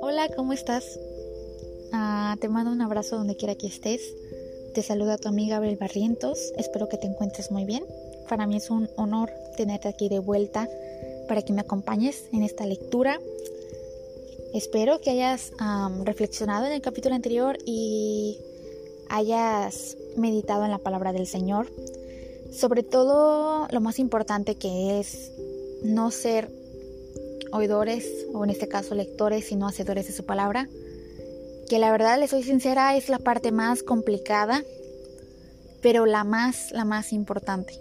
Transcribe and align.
Hola, 0.00 0.28
¿cómo 0.34 0.54
estás? 0.54 0.98
Ah, 1.92 2.36
te 2.40 2.48
mando 2.48 2.72
un 2.72 2.80
abrazo 2.80 3.16
donde 3.16 3.36
quiera 3.36 3.54
que 3.54 3.66
estés. 3.66 4.00
Te 4.74 4.82
saluda 4.82 5.18
tu 5.18 5.28
amiga 5.28 5.58
Abel 5.58 5.76
Barrientos. 5.76 6.52
Espero 6.56 6.88
que 6.88 6.96
te 6.96 7.06
encuentres 7.06 7.50
muy 7.50 7.66
bien. 7.66 7.84
Para 8.28 8.46
mí 8.46 8.56
es 8.56 8.70
un 8.70 8.88
honor 8.96 9.30
tenerte 9.56 9.88
aquí 9.88 10.08
de 10.08 10.20
vuelta 10.20 10.68
para 11.28 11.42
que 11.42 11.52
me 11.52 11.60
acompañes 11.60 12.24
en 12.32 12.42
esta 12.44 12.64
lectura. 12.64 13.20
Espero 14.54 15.00
que 15.00 15.10
hayas 15.10 15.52
reflexionado 16.04 16.64
en 16.66 16.72
el 16.72 16.80
capítulo 16.80 17.14
anterior 17.14 17.58
y 17.66 18.38
hayas 19.10 19.98
meditado 20.16 20.64
en 20.64 20.70
la 20.70 20.78
palabra 20.78 21.12
del 21.12 21.26
Señor. 21.26 21.70
Sobre 22.52 22.82
todo 22.82 23.66
lo 23.70 23.80
más 23.80 23.98
importante 23.98 24.56
que 24.56 25.00
es 25.00 25.32
no 25.82 26.10
ser 26.10 26.50
oidores 27.52 28.26
o 28.32 28.44
en 28.44 28.50
este 28.50 28.68
caso 28.68 28.94
lectores, 28.94 29.46
sino 29.46 29.66
hacedores 29.66 30.06
de 30.06 30.12
su 30.12 30.24
palabra. 30.24 30.68
Que 31.68 31.78
la 31.78 31.90
verdad, 31.90 32.18
les 32.18 32.30
soy 32.30 32.42
sincera, 32.42 32.96
es 32.96 33.08
la 33.08 33.18
parte 33.18 33.52
más 33.52 33.82
complicada, 33.82 34.62
pero 35.80 36.06
la 36.06 36.24
más, 36.24 36.72
la 36.72 36.84
más 36.84 37.12
importante. 37.12 37.78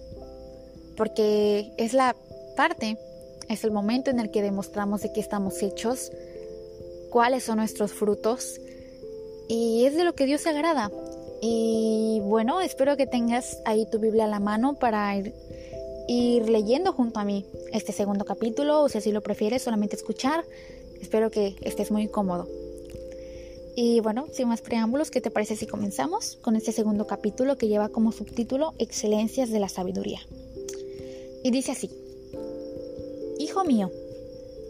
Porque 0.96 1.72
es 1.78 1.94
la 1.94 2.16
parte, 2.56 2.98
es 3.50 3.64
el 3.64 3.72
momento 3.72 4.12
en 4.12 4.20
el 4.20 4.32
que 4.32 4.42
demostramos 4.42 5.02
de 5.02 5.12
qué 5.12 5.20
estamos 5.20 5.62
hechos, 5.62 6.12
cuáles 7.10 7.44
son 7.44 7.58
nuestros 7.58 7.92
frutos 7.92 8.60
y 9.48 9.86
es 9.86 9.96
de 9.96 10.06
lo 10.06 10.16
que 10.16 10.26
Dios 10.26 10.42
se 10.42 10.50
agrada. 10.50 10.90
Y 11.42 12.20
bueno, 12.24 12.62
espero 12.62 12.96
que 12.98 13.08
tengas 13.08 13.58
ahí 13.66 13.88
tu 13.92 14.00
Biblia 14.00 14.26
a 14.26 14.28
la 14.28 14.40
mano 14.40 14.76
para 14.76 15.18
ir, 16.08 16.50
leyendo 16.50 16.94
junto 16.94 17.20
a 17.20 17.26
mí 17.26 17.46
este 17.74 17.92
segundo 17.92 18.26
capítulo, 18.26 18.82
o 18.82 18.90
si 18.90 19.00
así 19.00 19.12
lo 19.12 19.22
prefieres, 19.22 19.64
solamente 19.64 19.96
escuchar. 19.96 20.46
Espero 21.02 21.32
que 21.32 21.56
estés 21.62 21.90
muy 21.90 22.08
cómodo. 22.08 22.48
Y 23.76 24.02
bueno, 24.02 24.28
sin 24.32 24.50
más 24.50 24.62
preámbulos, 24.62 25.10
¿qué 25.10 25.20
te 25.20 25.32
parece 25.32 25.56
si 25.56 25.66
comenzamos 25.66 26.38
con 26.42 26.56
este 26.56 26.72
segundo 26.72 27.08
capítulo 27.08 27.58
que 27.58 27.68
lleva 27.68 27.90
como 27.90 28.12
subtítulo 28.12 28.74
Excelencias 28.78 29.50
de 29.50 29.60
la 29.60 29.70
Sabiduría? 29.70 30.20
Y 31.44 31.50
dice 31.50 31.72
así, 31.72 31.90
Hijo 33.40 33.64
mío, 33.64 33.90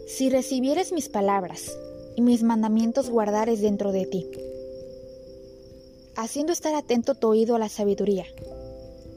si 0.06 0.30
recibieres 0.30 0.92
mis 0.92 1.10
palabras 1.10 1.76
y 2.16 2.22
mis 2.22 2.42
mandamientos 2.42 3.10
guardares 3.10 3.60
dentro 3.60 3.92
de 3.92 4.06
ti, 4.06 4.26
haciendo 6.16 6.52
estar 6.52 6.74
atento 6.74 7.14
tu 7.14 7.28
oído 7.28 7.56
a 7.56 7.58
la 7.58 7.68
sabiduría. 7.68 8.24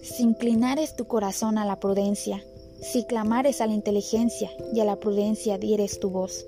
Si 0.01 0.23
inclinares 0.23 0.95
tu 0.95 1.05
corazón 1.05 1.57
a 1.57 1.65
la 1.65 1.79
prudencia, 1.79 2.43
si 2.81 3.05
clamares 3.05 3.61
a 3.61 3.67
la 3.67 3.73
inteligencia 3.73 4.51
y 4.73 4.79
a 4.79 4.85
la 4.85 4.97
prudencia 4.97 5.57
dieres 5.57 5.99
tu 5.99 6.09
voz, 6.09 6.45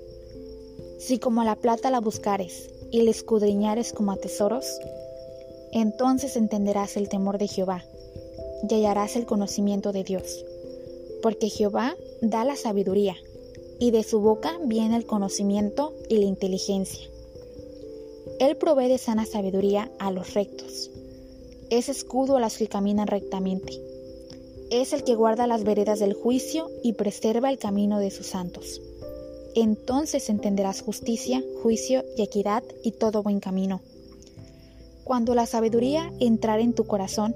si 0.98 1.18
como 1.18 1.40
a 1.40 1.44
la 1.44 1.56
plata 1.56 1.90
la 1.90 2.00
buscares 2.00 2.70
y 2.90 3.02
la 3.02 3.10
escudriñares 3.10 3.92
como 3.92 4.12
a 4.12 4.16
tesoros, 4.16 4.66
entonces 5.72 6.36
entenderás 6.36 6.96
el 6.96 7.08
temor 7.08 7.38
de 7.38 7.48
Jehová 7.48 7.84
y 8.68 8.74
hallarás 8.74 9.16
el 9.16 9.26
conocimiento 9.26 9.92
de 9.92 10.04
Dios, 10.04 10.44
porque 11.22 11.48
Jehová 11.48 11.96
da 12.20 12.44
la 12.44 12.56
sabiduría, 12.56 13.16
y 13.78 13.92
de 13.92 14.02
su 14.02 14.20
boca 14.20 14.58
viene 14.64 14.96
el 14.96 15.06
conocimiento 15.06 15.94
y 16.08 16.18
la 16.18 16.24
inteligencia. 16.24 17.08
Él 18.40 18.56
provee 18.56 18.86
de 18.86 18.98
sana 18.98 19.26
sabiduría 19.26 19.90
a 19.98 20.12
los 20.12 20.34
rectos. 20.34 20.92
Es 21.70 21.88
escudo 21.88 22.36
a 22.36 22.40
los 22.40 22.56
que 22.56 22.68
caminan 22.68 23.08
rectamente. 23.08 23.72
Es 24.70 24.92
el 24.92 25.02
que 25.02 25.16
guarda 25.16 25.48
las 25.48 25.64
veredas 25.64 25.98
del 25.98 26.14
juicio 26.14 26.70
y 26.84 26.92
preserva 26.92 27.50
el 27.50 27.58
camino 27.58 27.98
de 27.98 28.12
sus 28.12 28.28
santos. 28.28 28.80
Entonces 29.56 30.28
entenderás 30.28 30.82
justicia, 30.82 31.42
juicio 31.62 32.04
y 32.16 32.22
equidad 32.22 32.62
y 32.84 32.92
todo 32.92 33.24
buen 33.24 33.40
camino. 33.40 33.80
Cuando 35.02 35.34
la 35.34 35.46
sabiduría 35.46 36.12
entrare 36.20 36.62
en 36.62 36.74
tu 36.74 36.86
corazón 36.86 37.34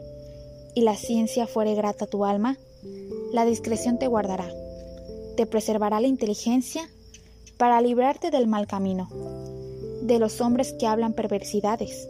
y 0.77 0.83
la 0.83 0.95
ciencia 0.95 1.49
fuere 1.49 1.75
grata 1.75 2.05
a 2.05 2.09
tu 2.09 2.25
alma, 2.25 2.59
la 3.33 3.45
discreción 3.45 3.99
te 3.99 4.07
guardará, 4.07 4.49
te 5.37 5.47
preservará 5.47 6.01
la 6.01 6.07
inteligencia 6.07 6.89
para 7.57 7.81
librarte 7.81 8.31
del 8.31 8.47
mal 8.47 8.69
camino 8.69 9.09
de 10.03 10.19
los 10.19 10.41
hombres 10.41 10.73
que 10.73 10.89
hablan 10.89 11.13
perversidades, 11.13 12.09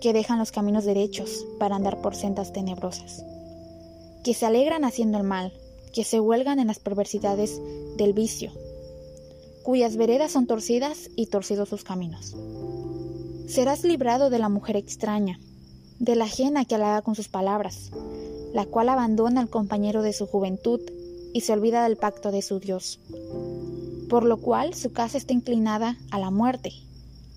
que 0.00 0.14
dejan 0.14 0.38
los 0.38 0.52
caminos 0.52 0.84
derechos 0.84 1.46
para 1.58 1.76
andar 1.76 2.00
por 2.00 2.14
sendas 2.14 2.52
tenebrosas, 2.52 3.24
que 4.24 4.32
se 4.32 4.46
alegran 4.46 4.84
haciendo 4.84 5.18
el 5.18 5.24
mal, 5.24 5.52
que 5.92 6.02
se 6.02 6.18
huelgan 6.18 6.58
en 6.60 6.68
las 6.68 6.78
perversidades 6.78 7.60
del 7.98 8.14
vicio, 8.14 8.52
cuyas 9.62 9.98
veredas 9.98 10.32
son 10.32 10.46
torcidas 10.46 11.10
y 11.14 11.26
torcidos 11.26 11.68
sus 11.68 11.84
caminos. 11.84 12.34
Serás 13.48 13.84
librado 13.84 14.30
de 14.30 14.38
la 14.38 14.48
mujer 14.48 14.76
extraña, 14.76 15.38
de 15.98 16.16
la 16.16 16.24
ajena 16.24 16.64
que 16.64 16.74
halaga 16.74 17.02
con 17.02 17.14
sus 17.14 17.28
palabras, 17.28 17.90
la 18.54 18.64
cual 18.64 18.88
abandona 18.88 19.42
al 19.42 19.50
compañero 19.50 20.00
de 20.00 20.14
su 20.14 20.26
juventud 20.26 20.80
y 21.34 21.42
se 21.42 21.52
olvida 21.52 21.84
del 21.84 21.98
pacto 21.98 22.32
de 22.32 22.40
su 22.40 22.60
Dios, 22.60 22.98
por 24.08 24.24
lo 24.24 24.38
cual 24.38 24.72
su 24.72 24.92
casa 24.92 25.18
está 25.18 25.34
inclinada 25.34 25.98
a 26.10 26.18
la 26.18 26.30
muerte 26.30 26.85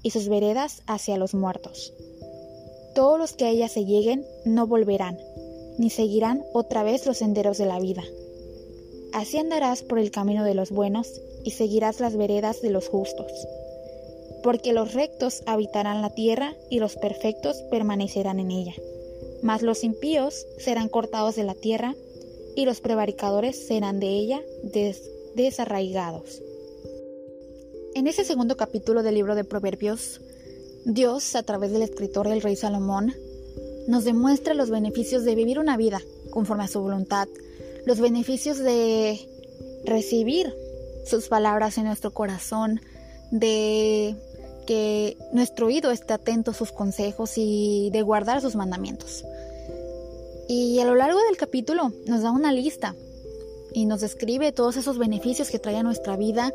y 0.03 0.11
sus 0.11 0.29
veredas 0.29 0.81
hacia 0.87 1.17
los 1.17 1.33
muertos. 1.33 1.93
Todos 2.95 3.19
los 3.19 3.33
que 3.33 3.45
a 3.45 3.49
ella 3.49 3.67
se 3.67 3.85
lleguen 3.85 4.25
no 4.45 4.67
volverán, 4.67 5.17
ni 5.77 5.89
seguirán 5.89 6.43
otra 6.53 6.83
vez 6.83 7.05
los 7.05 7.17
senderos 7.17 7.57
de 7.57 7.65
la 7.65 7.79
vida. 7.79 8.03
Así 9.13 9.37
andarás 9.37 9.83
por 9.83 9.99
el 9.99 10.11
camino 10.11 10.43
de 10.43 10.53
los 10.53 10.71
buenos 10.71 11.21
y 11.43 11.51
seguirás 11.51 11.99
las 11.99 12.15
veredas 12.15 12.61
de 12.61 12.69
los 12.69 12.87
justos. 12.87 13.31
Porque 14.43 14.73
los 14.73 14.93
rectos 14.93 15.43
habitarán 15.45 16.01
la 16.01 16.09
tierra 16.09 16.55
y 16.69 16.79
los 16.79 16.95
perfectos 16.95 17.57
permanecerán 17.71 18.39
en 18.39 18.51
ella. 18.51 18.73
Mas 19.41 19.61
los 19.61 19.83
impíos 19.83 20.45
serán 20.57 20.89
cortados 20.89 21.35
de 21.35 21.43
la 21.43 21.55
tierra 21.55 21.95
y 22.55 22.65
los 22.65 22.81
prevaricadores 22.81 23.67
serán 23.67 23.99
de 23.99 24.07
ella 24.07 24.41
desarraigados. 25.35 26.41
En 27.95 28.07
ese 28.07 28.23
segundo 28.23 28.55
capítulo 28.55 29.03
del 29.03 29.15
libro 29.15 29.35
de 29.35 29.43
Proverbios, 29.43 30.21
Dios, 30.85 31.35
a 31.35 31.43
través 31.43 31.71
del 31.71 31.81
escritor 31.81 32.27
el 32.27 32.41
rey 32.41 32.55
Salomón, 32.55 33.13
nos 33.87 34.03
demuestra 34.03 34.53
los 34.53 34.69
beneficios 34.69 35.23
de 35.25 35.35
vivir 35.35 35.59
una 35.59 35.75
vida 35.75 35.99
conforme 36.29 36.63
a 36.63 36.67
su 36.67 36.79
voluntad, 36.81 37.27
los 37.85 37.99
beneficios 37.99 38.59
de 38.59 39.19
recibir 39.85 40.53
sus 41.05 41.27
palabras 41.27 41.77
en 41.77 41.85
nuestro 41.85 42.11
corazón, 42.11 42.79
de 43.31 44.15
que 44.67 45.17
nuestro 45.33 45.67
oído 45.67 45.89
esté 45.91 46.13
atento 46.13 46.51
a 46.51 46.53
sus 46.53 46.71
consejos 46.71 47.33
y 47.37 47.89
de 47.91 48.03
guardar 48.03 48.41
sus 48.41 48.55
mandamientos. 48.55 49.25
Y 50.47 50.79
a 50.79 50.85
lo 50.85 50.95
largo 50.95 51.19
del 51.23 51.37
capítulo 51.37 51.91
nos 52.05 52.21
da 52.21 52.31
una 52.31 52.51
lista 52.53 52.95
y 53.73 53.85
nos 53.85 54.01
describe 54.01 54.51
todos 54.51 54.77
esos 54.77 54.97
beneficios 54.97 55.49
que 55.49 55.59
trae 55.59 55.77
a 55.77 55.83
nuestra 55.83 56.15
vida 56.17 56.53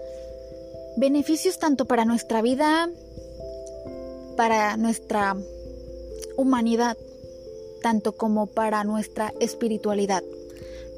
beneficios 0.96 1.58
tanto 1.58 1.86
para 1.86 2.04
nuestra 2.04 2.42
vida, 2.42 2.88
para 4.36 4.76
nuestra 4.76 5.36
humanidad, 6.36 6.96
tanto 7.82 8.12
como 8.12 8.46
para 8.46 8.84
nuestra 8.84 9.32
espiritualidad. 9.40 10.22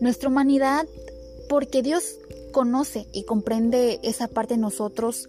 Nuestra 0.01 0.29
humanidad, 0.29 0.87
porque 1.49 1.83
Dios 1.83 2.19
conoce 2.53 3.07
y 3.13 3.25
comprende 3.25 4.01
esa 4.03 4.29
parte 4.29 4.55
de 4.55 4.61
nosotros 4.61 5.29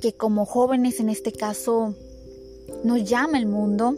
que 0.00 0.12
como 0.12 0.46
jóvenes 0.46 0.98
en 1.00 1.08
este 1.08 1.32
caso 1.32 1.94
nos 2.84 3.04
llama 3.04 3.38
el 3.38 3.46
mundo, 3.46 3.96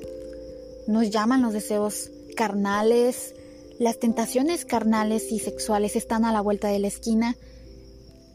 nos 0.87 1.11
llaman 1.11 1.43
los 1.43 1.53
deseos 1.53 2.11
carnales, 2.37 3.35
las 3.79 3.99
tentaciones 3.99 4.65
carnales 4.65 5.33
y 5.33 5.39
sexuales 5.39 5.97
están 5.97 6.25
a 6.25 6.33
la 6.33 6.41
vuelta 6.41 6.69
de 6.69 6.79
la 6.79 6.89
esquina 6.89 7.37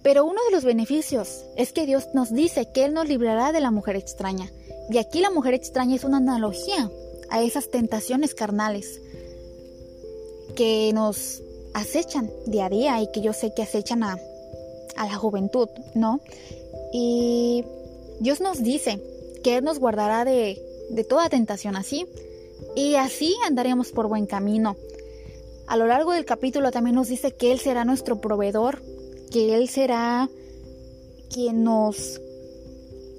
pero 0.02 0.26
uno 0.26 0.42
de 0.46 0.52
los 0.52 0.64
beneficios 0.64 1.44
es 1.56 1.74
que 1.74 1.86
Dios 1.86 2.10
nos 2.14 2.34
dice 2.34 2.72
que 2.72 2.86
Él 2.86 2.94
nos 2.94 3.08
librará 3.08 3.52
de 3.52 3.60
la 3.60 3.72
mujer 3.72 3.96
extraña. 3.96 4.50
Y 4.90 4.98
aquí 4.98 5.20
la 5.20 5.30
mujer 5.30 5.54
extraña 5.54 5.96
es 5.96 6.04
una 6.04 6.18
analogía 6.18 6.90
a 7.30 7.42
esas 7.42 7.70
tentaciones 7.70 8.34
carnales 8.34 9.02
que 10.56 10.92
nos 10.94 11.42
acechan 11.74 12.32
día 12.48 12.66
a 12.66 12.70
día 12.70 13.02
y 13.02 13.12
que 13.12 13.22
yo 13.22 13.34
sé 13.34 13.54
que 13.54 13.62
acechan 13.62 14.04
a, 14.04 14.18
la 14.98 15.16
juventud, 15.16 15.70
¿no? 15.94 16.20
Y 16.92 17.64
Dios 18.20 18.42
nos 18.42 18.62
dice 18.62 19.02
que 19.44 19.58
Él 19.58 19.64
nos 19.64 19.80
guardará 19.80 20.26
de, 20.26 20.62
de 20.90 21.04
toda 21.06 21.30
tentación 21.30 21.78
así 21.78 22.06
y 22.76 22.96
así 22.96 23.34
andaremos 23.48 23.92
por 23.92 24.08
buen 24.08 24.26
camino. 24.26 24.76
A 25.68 25.78
lo 25.78 25.88
largo 25.88 26.12
del 26.12 26.26
capítulo 26.26 26.72
también 26.72 26.96
nos 26.96 27.08
dice 27.08 27.32
que 27.32 27.52
Él 27.52 27.60
será 27.60 27.86
nuestro 27.86 28.20
proveedor 28.20 28.82
que 29.32 29.56
Él 29.56 29.70
será 29.70 30.30
quien 31.32 31.64
nos 31.64 32.20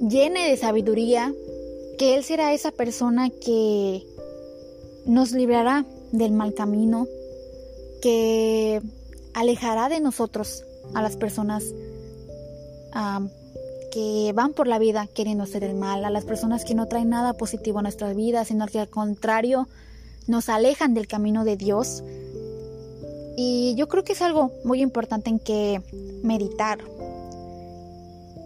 llene 0.00 0.50
de 0.50 0.56
sabiduría, 0.56 1.32
que 1.98 2.16
Él 2.16 2.24
será 2.24 2.52
esa 2.52 2.72
persona 2.72 3.30
que 3.30 4.04
nos 5.06 5.32
librará 5.32 5.84
del 6.12 6.32
mal 6.32 6.54
camino, 6.54 7.06
que 8.02 8.80
alejará 9.34 9.88
de 9.88 10.00
nosotros 10.00 10.64
a 10.94 11.02
las 11.02 11.16
personas 11.16 11.64
que 13.92 14.32
van 14.34 14.52
por 14.52 14.66
la 14.66 14.78
vida 14.78 15.08
queriendo 15.12 15.44
hacer 15.44 15.64
el 15.64 15.74
mal, 15.74 16.04
a 16.04 16.10
las 16.10 16.24
personas 16.24 16.64
que 16.64 16.74
no 16.74 16.86
traen 16.86 17.10
nada 17.10 17.34
positivo 17.34 17.78
a 17.78 17.82
nuestras 17.82 18.16
vidas, 18.16 18.48
sino 18.48 18.66
que 18.66 18.80
al 18.80 18.88
contrario 18.88 19.68
nos 20.26 20.48
alejan 20.48 20.94
del 20.94 21.06
camino 21.06 21.44
de 21.44 21.56
Dios. 21.56 22.02
Y 23.36 23.74
yo 23.76 23.88
creo 23.88 24.04
que 24.04 24.12
es 24.12 24.22
algo 24.22 24.52
muy 24.64 24.82
importante 24.82 25.30
en 25.30 25.38
que 25.38 25.82
meditar. 26.22 26.78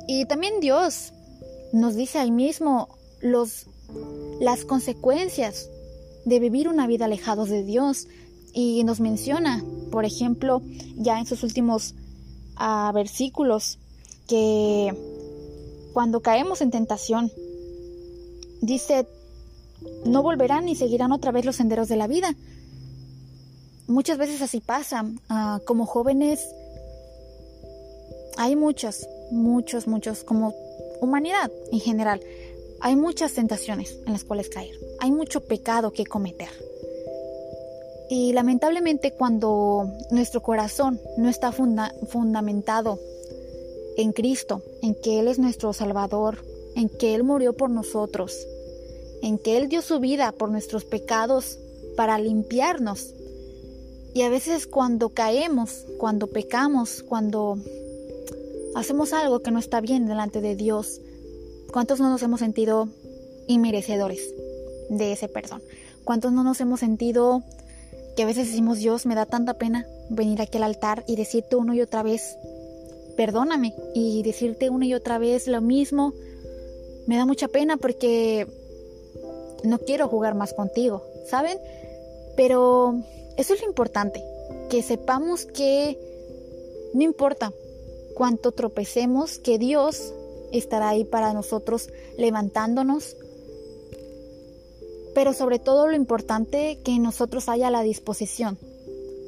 Y 0.07 0.27
también 0.27 0.61
Dios 0.61 1.13
nos 1.73 1.95
dice 1.95 2.19
ahí 2.19 2.31
mismo 2.31 2.89
los, 3.21 3.67
las 4.41 4.65
consecuencias 4.65 5.69
de 6.25 6.39
vivir 6.39 6.69
una 6.69 6.87
vida 6.87 7.07
alejados 7.07 7.49
de 7.49 7.65
Dios. 7.65 8.07
Y 8.53 8.85
nos 8.85 9.01
menciona, 9.01 9.65
por 9.91 10.05
ejemplo, 10.05 10.63
ya 10.97 11.19
en 11.19 11.27
sus 11.27 11.43
últimos 11.43 11.95
ah, 12.57 12.93
versículos, 12.95 13.79
que 14.29 14.95
cuando 15.93 16.21
caemos 16.21 16.61
en 16.61 16.71
tentación, 16.71 17.31
dice, 18.61 19.07
no 20.05 20.23
volverán 20.23 20.65
ni 20.67 20.75
seguirán 20.75 21.13
otra 21.13 21.33
vez 21.33 21.45
los 21.45 21.57
senderos 21.57 21.89
de 21.89 21.97
la 21.97 22.07
vida. 22.07 22.35
Muchas 23.87 24.19
veces 24.19 24.41
así 24.43 24.61
pasa. 24.61 25.05
Ah, 25.29 25.61
como 25.67 25.87
jóvenes, 25.87 26.41
hay 28.37 28.57
muchos, 28.57 29.07
muchos, 29.31 29.87
muchos, 29.87 30.25
como 30.25 30.55
humanidad 31.01 31.51
en 31.71 31.81
general, 31.81 32.21
hay 32.81 32.97
muchas 32.97 33.33
tentaciones 33.35 33.99
en 34.07 34.13
las 34.13 34.25
cuales 34.25 34.49
caer. 34.49 34.75
Hay 35.01 35.11
mucho 35.11 35.41
pecado 35.45 35.93
que 35.93 36.05
cometer. 36.05 36.49
Y 38.11 38.33
lamentablemente 38.33 39.13
cuando 39.13 39.91
nuestro 40.11 40.43
corazón 40.43 41.01
no 41.17 41.29
está 41.29 41.53
fundamentado 41.53 42.99
en 43.97 44.13
Cristo, 44.13 44.63
en 44.83 44.95
que 44.95 45.21
Él 45.21 45.29
es 45.29 45.39
nuestro 45.39 45.73
Salvador, 45.73 46.45
en 46.77 46.89
que 46.89 47.15
Él 47.15 47.25
murió 47.25 47.55
por 47.55 47.71
nosotros, 47.71 48.37
en 49.23 49.39
que 49.39 49.57
Él 49.57 49.69
dio 49.69 49.81
su 49.81 50.01
vida 50.01 50.33
por 50.33 50.51
nuestros 50.51 50.85
pecados 50.85 51.59
para 51.97 52.19
limpiarnos. 52.19 53.14
Y 54.15 54.23
a 54.23 54.29
veces 54.29 54.69
cuando 54.69 55.09
caemos, 55.09 55.85
cuando 55.99 56.29
pecamos, 56.29 57.03
cuando 57.03 57.59
hacemos 58.77 59.13
algo 59.13 59.41
que 59.43 59.51
no 59.51 59.59
está 59.59 59.81
bien 59.81 60.07
delante 60.07 60.41
de 60.41 60.55
Dios, 60.55 61.01
¿cuántos 61.73 61.99
no 61.99 62.09
nos 62.09 62.23
hemos 62.23 62.39
sentido 62.39 62.89
inmerecedores 63.49 64.33
de 64.89 65.13
ese 65.13 65.29
perdón? 65.29 65.63
¿Cuántos 66.05 66.33
no 66.33 66.45
nos 66.45 66.61
hemos 66.61 66.79
sentido 66.79 67.43
que 68.17 68.23
a 68.23 68.27
veces 68.27 68.47
decimos, 68.47 68.79
Dios, 68.79 69.05
me 69.05 69.17
da 69.17 69.27
tanta 69.27 69.55
pena 69.55 69.85
venir 70.11 70.41
aquí 70.41 70.59
al 70.59 70.65
altar 70.65 71.03
y 71.09 71.17
decirte 71.17 71.57
uno 71.57 71.75
y 71.75 71.81
otra 71.81 72.05
vez, 72.05 72.37
perdóname 73.17 73.75
y 73.95 74.23
decirte 74.23 74.71
una 74.71 74.87
y 74.87 74.95
otra 74.95 75.19
vez 75.19 75.49
lo 75.49 75.61
mismo. 75.61 76.13
Me 77.07 77.17
da 77.17 77.27
mucha 77.27 77.49
pena 77.49 77.77
porque 77.77 78.47
no 79.65 79.79
quiero 79.79 80.07
jugar 80.09 80.37
más 80.37 80.53
contigo, 80.53 81.03
¿saben? 81.27 81.59
Pero 82.37 83.03
eso 83.37 83.55
es 83.55 83.61
lo 83.61 83.69
importante, 83.69 84.23
que 84.71 84.83
sepamos 84.83 85.47
que 85.47 85.99
no 86.95 87.03
importa 87.03 87.53
cuánto 88.15 88.53
tropecemos, 88.53 89.39
que 89.39 89.59
Dios 89.59 90.13
estará 90.53 90.91
ahí 90.91 91.05
para 91.05 91.33
nosotros 91.33 91.91
levantándonos. 92.17 93.17
Pero 95.15 95.33
sobre 95.33 95.59
todo 95.59 95.89
lo 95.89 95.97
importante 95.97 96.79
que 96.85 96.99
nosotros 96.99 97.49
haya 97.49 97.71
la 97.71 97.83
disposición 97.83 98.59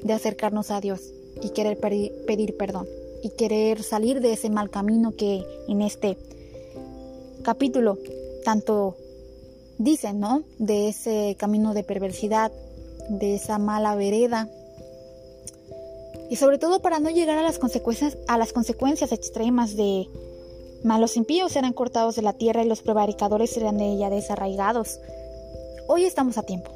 de 0.03 0.13
acercarnos 0.13 0.71
a 0.71 0.81
Dios 0.81 1.13
y 1.43 1.51
querer 1.51 1.79
pedir 1.79 2.57
perdón 2.57 2.87
y 3.23 3.31
querer 3.31 3.83
salir 3.83 4.21
de 4.21 4.33
ese 4.33 4.51
mal 4.51 4.71
camino 4.71 5.15
que 5.17 5.45
en 5.69 5.83
este 5.83 6.17
capítulo 7.43 7.99
tanto 8.45 8.97
dicen, 9.79 10.21
¿no? 10.21 10.45
De 10.59 10.89
ese 10.89 11.37
camino 11.39 11.75
de 11.75 11.83
perversidad, 11.83 12.53
de 13.09 13.35
esa 13.35 13.59
mala 13.59 13.95
vereda. 13.95 14.49
Y 16.31 16.37
sobre 16.37 16.59
todo 16.59 16.81
para 16.81 16.99
no 16.99 17.11
llegar 17.11 17.39
a 17.39 17.43
las 17.43 17.59
consecuencias, 17.59 18.19
a 18.27 18.39
las 18.39 18.53
consecuencias 18.53 19.13
extremas 19.13 19.77
de 19.77 20.09
malos 20.83 21.17
impíos 21.17 21.53
serán 21.53 21.73
cortados 21.73 22.17
de 22.17 22.23
la 22.23 22.33
tierra 22.33 22.65
y 22.65 22.69
los 22.69 22.83
prevaricadores 22.83 23.51
serán 23.51 23.79
de 23.79 23.93
ella 23.93 24.11
desarraigados. 24.11 24.99
Hoy 25.89 26.05
estamos 26.05 26.37
a 26.39 26.43
tiempo 26.43 26.71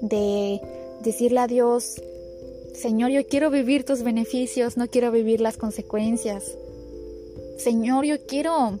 de 0.00 0.60
decirle 1.02 1.40
a 1.40 1.46
Dios, 1.46 2.00
Señor, 2.74 3.10
yo 3.10 3.26
quiero 3.26 3.50
vivir 3.50 3.84
tus 3.84 4.02
beneficios, 4.02 4.76
no 4.76 4.86
quiero 4.86 5.10
vivir 5.10 5.40
las 5.40 5.56
consecuencias. 5.56 6.56
Señor, 7.56 8.04
yo 8.04 8.24
quiero 8.26 8.78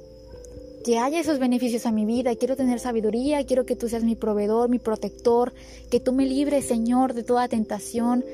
que 0.84 0.98
haya 0.98 1.20
esos 1.20 1.38
beneficios 1.38 1.86
a 1.86 1.92
mi 1.92 2.04
vida, 2.04 2.34
quiero 2.36 2.56
tener 2.56 2.80
sabiduría, 2.80 3.44
quiero 3.44 3.66
que 3.66 3.76
tú 3.76 3.88
seas 3.88 4.04
mi 4.04 4.14
proveedor, 4.14 4.68
mi 4.68 4.78
protector, 4.78 5.52
que 5.90 6.00
tú 6.00 6.12
me 6.12 6.26
libres, 6.26 6.66
Señor, 6.66 7.14
de 7.14 7.22
toda 7.22 7.48
tentación, 7.48 8.24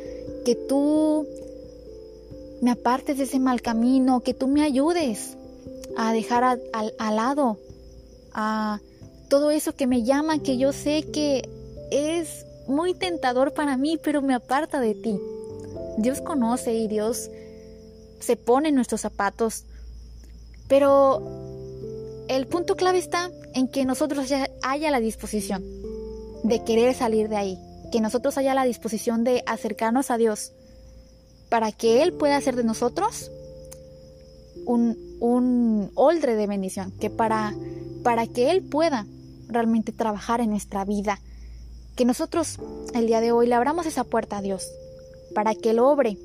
que 0.45 0.55
tú 0.55 1.27
me 2.61 2.71
apartes 2.71 3.19
de 3.19 3.25
ese 3.25 3.39
mal 3.39 3.63
camino, 3.63 4.21
que 4.21 4.35
tú 4.35 4.47
me 4.47 4.63
ayudes 4.63 5.37
a 5.97 6.13
dejar 6.13 6.61
al 6.73 7.17
lado 7.17 7.59
a 8.33 8.81
todo 9.29 9.51
eso 9.51 9.75
que 9.75 9.87
me 9.87 10.03
llama, 10.03 10.39
que 10.39 10.59
yo 10.59 10.73
sé 10.73 11.05
que 11.13 11.49
es 11.91 12.47
muy 12.67 12.95
tentador 12.95 13.53
para 13.53 13.77
mí, 13.77 13.99
pero 14.03 14.23
me 14.23 14.35
aparta 14.35 14.81
de 14.81 14.95
ti. 14.95 15.19
Dios 15.99 16.21
conoce 16.21 16.75
y 16.75 16.89
Dios 16.89 17.31
se 18.21 18.37
pone 18.37 18.71
en 18.71 18.75
nuestros 18.75 19.03
zapatos. 19.03 19.65
Pero 20.67 21.23
el 22.37 22.47
punto 22.49 22.75
clave 22.75 22.99
está 22.99 23.31
en 23.55 23.69
que 23.69 23.85
nosotros 23.85 24.33
haya 24.63 24.91
la 24.91 25.01
disposición 25.01 25.65
de 26.43 26.65
querer 26.65 26.95
salir 26.95 27.29
de 27.29 27.37
ahí, 27.37 27.59
que 27.93 28.01
nosotros 28.01 28.37
haya 28.39 28.55
la 28.55 28.65
disposición 28.65 29.23
de 29.23 29.45
acercarnos 29.47 30.11
a 30.11 30.17
Dios 30.17 30.53
para 31.49 31.71
que 31.71 32.03
Él 32.03 32.13
pueda 32.13 32.37
hacer 32.37 32.57
de 32.57 32.65
nosotros 32.65 33.31
un, 34.67 34.99
un 35.21 35.93
oldre 35.95 36.35
de 36.35 36.49
bendición, 36.49 36.93
que 36.99 37.09
para, 37.09 37.55
para 38.03 38.27
que 38.27 38.51
Él 38.51 38.63
pueda 38.63 39.07
realmente 39.47 39.93
trabajar 39.93 40.41
en 40.41 40.51
nuestra 40.51 40.85
vida, 40.85 41.21
que 41.95 42.05
nosotros 42.05 42.59
el 42.95 43.07
día 43.07 43.21
de 43.21 43.31
hoy 43.31 43.47
le 43.47 43.55
abramos 43.55 43.87
esa 43.87 44.03
puerta 44.03 44.39
a 44.39 44.43
Dios, 44.43 44.69
para 45.35 45.55
que 45.55 45.73
lo 45.73 45.89
obre. 45.89 46.19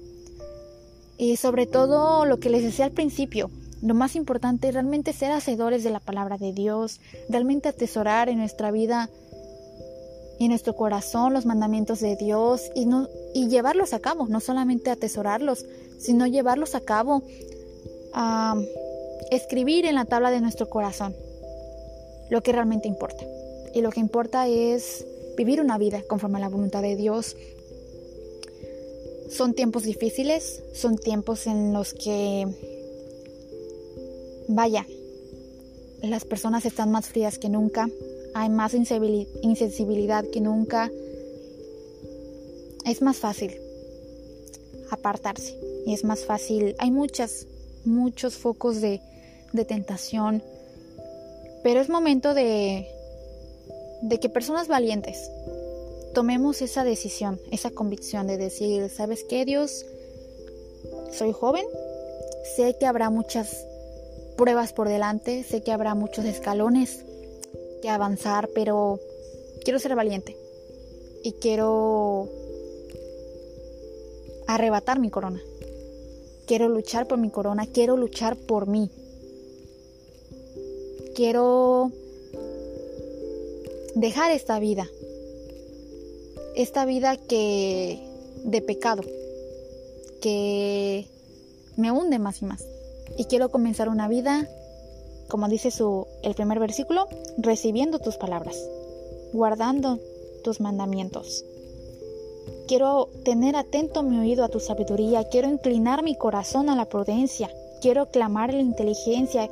Y 1.19 1.35
sobre 1.35 1.67
todo 1.67 2.25
lo 2.25 2.39
que 2.39 2.49
les 2.49 2.63
decía 2.63 2.85
al 2.85 2.91
principio, 2.91 3.51
lo 3.81 3.93
más 3.93 4.15
importante 4.15 4.67
es 4.67 4.73
realmente 4.73 5.13
ser 5.13 5.31
hacedores 5.31 5.83
de 5.83 5.89
la 5.89 5.99
palabra 5.99 6.37
de 6.37 6.53
Dios, 6.53 6.99
realmente 7.29 7.69
atesorar 7.69 8.29
en 8.29 8.37
nuestra 8.37 8.71
vida 8.71 9.09
y 10.37 10.45
en 10.45 10.49
nuestro 10.49 10.75
corazón 10.75 11.33
los 11.33 11.45
mandamientos 11.45 11.99
de 11.99 12.15
Dios 12.15 12.71
y, 12.75 12.85
no, 12.85 13.07
y 13.33 13.47
llevarlos 13.47 13.93
a 13.93 13.99
cabo, 13.99 14.27
no 14.27 14.39
solamente 14.39 14.89
atesorarlos, 14.89 15.65
sino 15.99 16.27
llevarlos 16.27 16.75
a 16.75 16.81
cabo, 16.81 17.23
a 18.13 18.55
escribir 19.31 19.85
en 19.85 19.95
la 19.95 20.05
tabla 20.05 20.31
de 20.31 20.41
nuestro 20.41 20.69
corazón 20.69 21.15
lo 22.29 22.41
que 22.41 22.51
realmente 22.51 22.87
importa. 22.87 23.23
Y 23.73 23.81
lo 23.81 23.91
que 23.91 23.99
importa 23.99 24.47
es 24.47 25.05
vivir 25.37 25.61
una 25.61 25.77
vida 25.77 26.01
conforme 26.07 26.37
a 26.37 26.41
la 26.41 26.49
voluntad 26.49 26.81
de 26.81 26.95
Dios 26.95 27.35
son 29.29 29.53
tiempos 29.53 29.83
difíciles, 29.83 30.63
son 30.73 30.97
tiempos 30.97 31.47
en 31.47 31.71
los 31.71 31.93
que, 31.93 32.47
vaya, 34.49 34.85
las 36.01 36.25
personas 36.25 36.65
están 36.65 36.91
más 36.91 37.07
frías 37.07 37.37
que 37.37 37.49
nunca, 37.49 37.87
hay 38.33 38.49
más 38.49 38.73
insensibilidad 38.73 40.25
que 40.25 40.41
nunca, 40.41 40.91
es 42.85 43.01
más 43.01 43.17
fácil 43.17 43.55
apartarse 44.89 45.55
y 45.85 45.93
es 45.93 46.03
más 46.03 46.25
fácil, 46.25 46.75
hay 46.79 46.89
muchas, 46.89 47.45
muchos 47.85 48.37
focos 48.37 48.81
de, 48.81 49.01
de 49.53 49.65
tentación, 49.65 50.43
pero 51.63 51.79
es 51.79 51.89
momento 51.89 52.33
de, 52.33 52.87
de 54.01 54.19
que 54.19 54.29
personas 54.29 54.67
valientes 54.67 55.29
tomemos 56.15 56.63
esa 56.63 56.83
decisión, 56.83 57.39
esa 57.51 57.69
convicción 57.69 58.25
de 58.25 58.37
decir, 58.37 58.89
¿sabes 58.89 59.23
qué, 59.29 59.45
Dios? 59.45 59.85
Soy 61.11 61.33
joven, 61.33 61.65
sé 62.55 62.75
que 62.79 62.87
habrá 62.87 63.11
muchas 63.11 63.68
pruebas 64.39 64.71
por 64.71 64.87
delante, 64.87 65.43
sé 65.43 65.61
que 65.63 65.73
habrá 65.73 65.95
muchos 65.95 66.23
escalones 66.23 67.03
que 67.81 67.89
avanzar, 67.89 68.49
pero 68.55 68.97
quiero 69.65 69.79
ser 69.79 69.97
valiente 69.97 70.37
y 71.25 71.33
quiero 71.33 72.29
arrebatar 74.47 74.97
mi 74.97 75.09
corona. 75.09 75.41
Quiero 76.47 76.69
luchar 76.69 77.05
por 77.05 77.17
mi 77.17 77.29
corona, 77.29 77.67
quiero 77.67 77.97
luchar 77.97 78.37
por 78.37 78.65
mí. 78.65 78.89
Quiero 81.15 81.91
dejar 83.95 84.31
esta 84.31 84.57
vida 84.59 84.87
esta 86.55 86.85
vida 86.85 87.17
que 87.17 87.99
de 88.45 88.61
pecado, 88.61 89.01
que 90.21 91.07
me 91.75 91.91
hunde 91.91 92.19
más 92.19 92.41
y 92.41 92.45
más. 92.45 92.65
Y 93.17 93.25
quiero 93.25 93.49
comenzar 93.49 93.89
una 93.89 94.07
vida, 94.07 94.47
como 95.27 95.47
dice 95.47 95.71
su, 95.71 96.07
el 96.23 96.35
primer 96.35 96.59
versículo, 96.59 97.07
recibiendo 97.37 97.99
tus 97.99 98.17
palabras, 98.17 98.57
guardando 99.33 99.99
tus 100.43 100.61
mandamientos. 100.61 101.45
Quiero 102.67 103.09
tener 103.23 103.55
atento 103.55 104.03
mi 104.03 104.19
oído 104.19 104.43
a 104.43 104.49
tu 104.49 104.59
sabiduría, 104.59 105.27
quiero 105.29 105.49
inclinar 105.49 106.03
mi 106.03 106.15
corazón 106.15 106.69
a 106.69 106.75
la 106.75 106.85
prudencia, 106.85 107.49
quiero 107.81 108.11
clamar 108.11 108.53
la 108.53 108.61
inteligencia, 108.61 109.49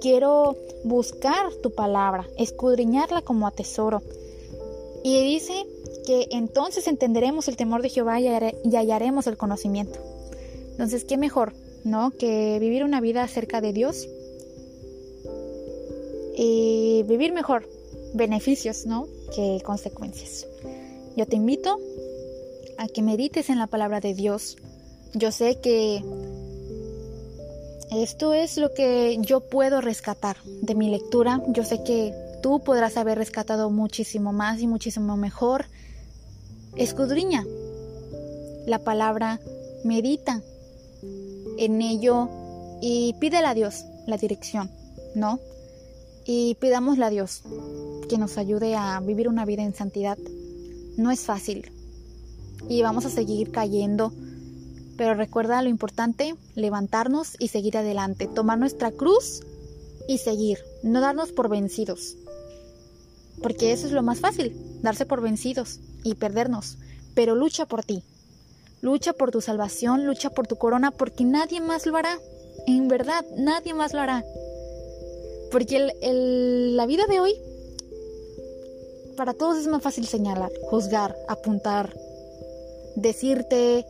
quiero 0.00 0.56
buscar 0.84 1.52
tu 1.62 1.74
palabra, 1.74 2.26
escudriñarla 2.36 3.22
como 3.22 3.46
a 3.46 3.50
tesoro. 3.50 4.02
Y 5.04 5.20
dice 5.22 5.66
que 6.06 6.28
entonces 6.30 6.86
entenderemos 6.86 7.48
el 7.48 7.56
temor 7.56 7.82
de 7.82 7.88
Jehová 7.88 8.20
y 8.20 8.76
hallaremos 8.76 9.26
el 9.26 9.36
conocimiento. 9.36 9.98
Entonces, 10.70 11.04
¿qué 11.04 11.16
mejor, 11.16 11.52
no? 11.84 12.10
Que 12.10 12.58
vivir 12.60 12.84
una 12.84 13.00
vida 13.00 13.26
cerca 13.28 13.60
de 13.60 13.72
Dios 13.72 14.08
y 16.36 17.04
vivir 17.04 17.32
mejor, 17.32 17.68
beneficios, 18.14 18.86
¿no? 18.86 19.06
Que 19.34 19.60
consecuencias. 19.64 20.46
Yo 21.16 21.26
te 21.26 21.36
invito 21.36 21.78
a 22.78 22.88
que 22.88 23.02
medites 23.02 23.50
en 23.50 23.58
la 23.58 23.66
palabra 23.66 24.00
de 24.00 24.14
Dios. 24.14 24.56
Yo 25.14 25.30
sé 25.30 25.60
que 25.60 26.02
esto 27.92 28.32
es 28.32 28.56
lo 28.56 28.72
que 28.72 29.18
yo 29.20 29.40
puedo 29.40 29.80
rescatar 29.82 30.36
de 30.44 30.74
mi 30.74 30.88
lectura. 30.88 31.42
Yo 31.48 31.64
sé 31.64 31.82
que 31.84 32.14
tú 32.42 32.60
podrás 32.64 32.96
haber 32.96 33.18
rescatado 33.18 33.70
muchísimo 33.70 34.32
más 34.32 34.60
y 34.60 34.66
muchísimo 34.66 35.16
mejor. 35.16 35.66
Escudriña 36.74 37.44
la 38.66 38.78
palabra, 38.78 39.40
medita 39.84 40.42
en 41.64 41.80
ello 41.82 42.28
y 42.80 43.14
pídele 43.20 43.46
a 43.46 43.54
Dios 43.54 43.84
la 44.06 44.16
dirección, 44.16 44.70
¿no? 45.14 45.38
Y 46.24 46.56
pidámosle 46.56 47.04
a 47.04 47.10
Dios 47.10 47.42
que 48.08 48.18
nos 48.18 48.38
ayude 48.38 48.76
a 48.76 49.00
vivir 49.00 49.28
una 49.28 49.44
vida 49.44 49.62
en 49.62 49.74
santidad. 49.74 50.18
No 50.96 51.10
es 51.10 51.20
fácil 51.20 51.70
y 52.68 52.82
vamos 52.82 53.06
a 53.06 53.10
seguir 53.10 53.50
cayendo 53.50 54.12
pero 54.96 55.14
recuerda 55.14 55.62
lo 55.62 55.68
importante, 55.68 56.34
levantarnos 56.54 57.36
y 57.38 57.48
seguir 57.48 57.76
adelante, 57.76 58.26
tomar 58.26 58.58
nuestra 58.58 58.90
cruz 58.90 59.40
y 60.06 60.18
seguir, 60.18 60.58
no 60.82 61.00
darnos 61.00 61.32
por 61.32 61.48
vencidos. 61.48 62.16
Porque 63.42 63.72
eso 63.72 63.86
es 63.86 63.92
lo 63.92 64.02
más 64.02 64.20
fácil, 64.20 64.54
darse 64.82 65.06
por 65.06 65.20
vencidos 65.20 65.80
y 66.04 66.14
perdernos. 66.14 66.78
Pero 67.14 67.34
lucha 67.34 67.66
por 67.66 67.82
ti, 67.82 68.04
lucha 68.82 69.14
por 69.14 69.30
tu 69.30 69.40
salvación, 69.40 70.04
lucha 70.04 70.28
por 70.28 70.46
tu 70.46 70.56
corona, 70.56 70.90
porque 70.90 71.24
nadie 71.24 71.62
más 71.62 71.86
lo 71.86 71.96
hará. 71.96 72.18
En 72.66 72.88
verdad, 72.88 73.24
nadie 73.36 73.72
más 73.72 73.94
lo 73.94 74.00
hará. 74.00 74.22
Porque 75.50 75.78
la 76.74 76.86
vida 76.86 77.06
de 77.06 77.20
hoy, 77.20 77.34
para 79.16 79.32
todos 79.32 79.56
es 79.56 79.66
más 79.66 79.82
fácil 79.82 80.06
señalar, 80.06 80.52
juzgar, 80.68 81.16
apuntar, 81.28 81.94
decirte 82.96 83.86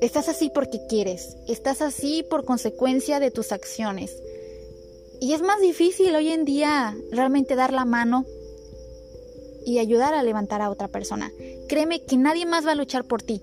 Estás 0.00 0.28
así 0.28 0.48
porque 0.48 0.86
quieres, 0.88 1.36
estás 1.48 1.82
así 1.82 2.22
por 2.22 2.44
consecuencia 2.44 3.18
de 3.18 3.32
tus 3.32 3.50
acciones. 3.50 4.16
Y 5.20 5.32
es 5.32 5.42
más 5.42 5.60
difícil 5.60 6.14
hoy 6.14 6.28
en 6.28 6.44
día 6.44 6.96
realmente 7.10 7.56
dar 7.56 7.72
la 7.72 7.84
mano 7.84 8.24
y 9.66 9.80
ayudar 9.80 10.14
a 10.14 10.22
levantar 10.22 10.62
a 10.62 10.70
otra 10.70 10.86
persona. 10.86 11.32
Créeme 11.68 12.04
que 12.04 12.16
nadie 12.16 12.46
más 12.46 12.64
va 12.64 12.72
a 12.72 12.76
luchar 12.76 13.06
por 13.06 13.22
ti, 13.22 13.42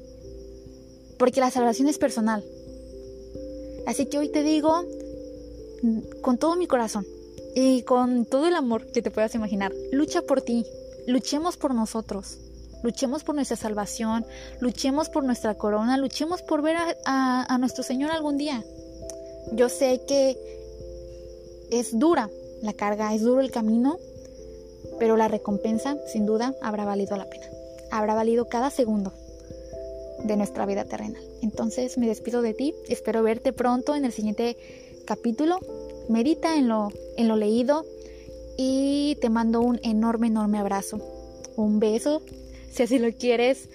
porque 1.18 1.40
la 1.40 1.52
salvación 1.52 1.88
es 1.88 1.98
personal. 1.98 2.44
Así 3.86 4.08
que 4.08 4.18
hoy 4.18 4.30
te 4.30 4.44
digo 4.44 4.84
con 6.22 6.38
todo 6.38 6.56
mi 6.56 6.68
corazón 6.68 7.06
y 7.56 7.84
con 7.84 8.26
todo 8.26 8.48
el 8.48 8.56
amor 8.56 8.92
que 8.92 9.02
te 9.02 9.12
puedas 9.12 9.36
imaginar, 9.36 9.72
lucha 9.92 10.22
por 10.24 10.42
ti, 10.42 10.66
luchemos 11.08 11.58
por 11.58 11.74
nosotros. 11.74 12.40
Luchemos 12.84 13.24
por 13.24 13.34
nuestra 13.34 13.58
salvación, 13.58 14.26
luchemos 14.60 15.10
por 15.10 15.24
nuestra 15.24 15.56
corona, 15.56 15.98
luchemos 15.98 16.44
por 16.44 16.62
ver 16.62 16.78
a, 17.06 17.58
nuestro 17.60 17.84
Señor 17.84 18.12
algún 18.12 18.38
día. 18.38 18.64
Yo 19.54 19.70
sé 19.70 20.02
que 20.08 20.38
es 21.72 21.98
dura 21.98 22.30
la 22.62 22.74
carga, 22.74 23.16
es 23.16 23.22
duro 23.22 23.42
el 23.42 23.50
camino, 23.50 23.98
pero 25.00 25.18
la 25.18 25.28
recompensa, 25.28 25.98
sin 26.12 26.28
duda, 26.28 26.54
habrá 26.62 26.86
valido 26.86 27.18
la 27.18 27.28
pena. 27.28 27.46
Habrá 27.90 28.14
valido 28.14 28.50
cada 28.50 28.70
segundo 28.70 29.14
de 30.26 30.38
nuestra 30.38 30.66
vida 30.66 30.86
terrenal. 30.86 31.22
Entonces 31.42 31.98
me 31.98 32.08
despido 32.08 32.42
de 32.42 32.54
ti, 32.54 32.74
espero 32.90 33.24
verte 33.24 33.54
pronto 33.54 33.96
en 33.96 34.06
el 34.06 34.12
siguiente 34.12 34.58
capítulo. 35.06 35.60
Medita 36.10 36.58
en 36.58 36.68
lo, 36.68 36.90
en 37.18 37.28
lo 37.28 37.36
leído 37.36 37.86
y 38.58 39.18
te 39.22 39.30
mando 39.30 39.62
un 39.62 39.80
enorme, 39.84 40.28
enorme 40.28 40.60
abrazo. 40.60 41.00
Un 41.56 41.80
beso 41.80 42.22
si 42.76 42.84
así 42.84 43.00
lo 43.00 43.10
quieres, 43.14 43.70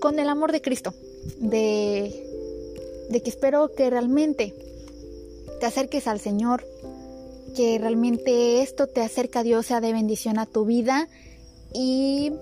con 0.00 0.18
el 0.18 0.28
amor 0.28 0.50
de 0.50 0.60
Cristo, 0.60 0.92
de, 1.38 2.12
de 3.10 3.22
que 3.22 3.30
espero 3.30 3.72
que 3.76 3.88
realmente 3.88 4.52
te 5.60 5.66
acerques 5.66 6.08
al 6.08 6.18
Señor, 6.18 6.66
que 7.54 7.78
realmente 7.78 8.60
esto 8.60 8.88
te 8.88 9.02
acerca 9.02 9.40
a 9.40 9.42
Dios, 9.44 9.66
sea 9.66 9.80
de 9.80 9.92
bendición 9.92 10.38
a 10.38 10.46
tu 10.46 10.64
vida 10.64 11.08
y... 11.72 12.32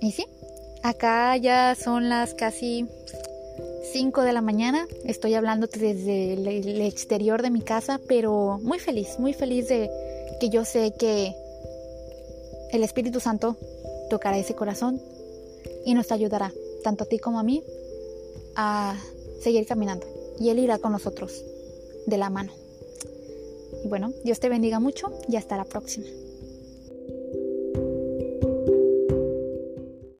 Y 0.00 0.12
sí, 0.12 0.26
acá 0.88 1.36
ya 1.36 1.74
son 1.74 2.08
las 2.08 2.34
casi 2.34 2.86
5 3.92 4.22
de 4.22 4.32
la 4.32 4.40
mañana, 4.40 4.86
estoy 5.04 5.34
hablándote 5.34 5.78
desde 5.78 6.32
el 6.32 6.80
exterior 6.80 7.42
de 7.42 7.50
mi 7.50 7.60
casa, 7.60 8.00
pero 8.08 8.58
muy 8.62 8.78
feliz, 8.78 9.18
muy 9.18 9.32
feliz 9.32 9.68
de 9.68 9.90
que 10.40 10.48
yo 10.48 10.64
sé 10.64 10.92
que 10.98 11.34
el 12.72 12.82
Espíritu 12.82 13.20
Santo 13.20 13.56
tocará 14.10 14.38
ese 14.38 14.54
corazón 14.54 15.00
y 15.84 15.94
nos 15.94 16.10
ayudará, 16.10 16.52
tanto 16.82 17.04
a 17.04 17.06
ti 17.06 17.18
como 17.18 17.38
a 17.38 17.42
mí, 17.42 17.62
a 18.56 18.96
seguir 19.40 19.66
caminando. 19.66 20.06
Y 20.40 20.50
Él 20.50 20.58
irá 20.58 20.78
con 20.78 20.92
nosotros 20.92 21.44
de 22.06 22.16
la 22.16 22.30
mano. 22.30 22.52
Y 23.84 23.88
bueno, 23.88 24.12
Dios 24.24 24.40
te 24.40 24.48
bendiga 24.48 24.80
mucho 24.80 25.12
y 25.28 25.36
hasta 25.36 25.56
la 25.56 25.64
próxima. 25.64 26.06